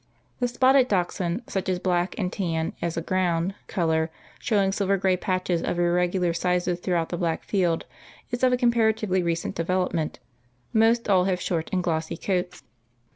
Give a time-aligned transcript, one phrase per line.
[0.39, 5.15] The spotted Dachshund, such as black and tan as a ground color showing silver gray
[5.15, 7.85] patches of irregular sizes throughout the black field
[8.31, 10.17] is of comparatively recent development.
[10.73, 12.63] Most all have short and glossy coats.